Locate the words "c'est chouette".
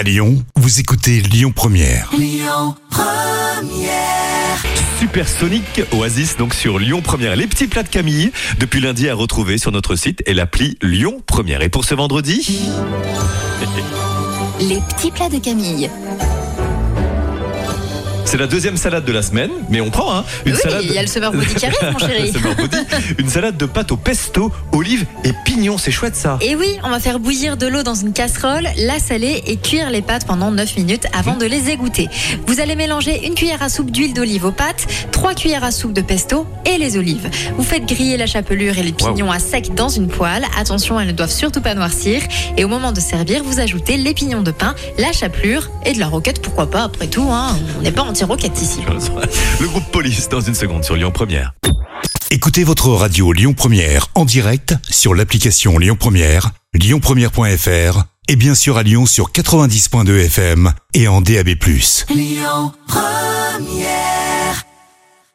25.78-26.14